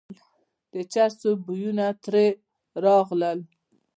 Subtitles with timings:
[0.73, 2.25] د چرسو بویونه ترې
[2.85, 3.39] راغلل.